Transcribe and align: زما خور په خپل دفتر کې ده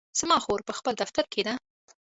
زما 0.19 0.37
خور 0.45 0.59
په 0.67 0.73
خپل 0.79 0.93
دفتر 1.01 1.25
کې 1.33 1.41
ده 1.47 1.53